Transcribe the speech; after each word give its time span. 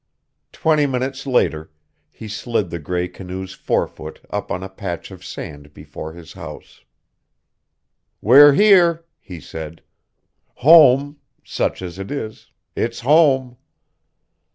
Twenty 0.51 0.87
minutes 0.87 1.27
later 1.27 1.69
he 2.09 2.27
slid 2.27 2.71
the 2.71 2.79
gray 2.79 3.07
canoe's 3.07 3.53
forefoot 3.53 4.19
up 4.31 4.51
on 4.51 4.63
a 4.63 4.67
patch 4.69 5.11
of 5.11 5.23
sand 5.23 5.75
before 5.75 6.13
his 6.13 6.33
house. 6.33 6.83
"We're 8.19 8.53
here," 8.53 9.05
he 9.19 9.39
said. 9.39 9.83
"Home 10.65 11.19
such 11.43 11.83
as 11.83 11.99
it 11.99 12.09
is 12.09 12.49
it's 12.75 13.01
home." 13.01 13.57